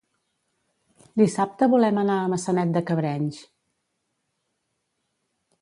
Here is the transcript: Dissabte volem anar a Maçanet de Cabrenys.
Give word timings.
Dissabte 1.23 1.67
volem 1.75 2.01
anar 2.05 2.17
a 2.23 2.31
Maçanet 2.33 2.73
de 2.79 2.85
Cabrenys. 2.89 3.45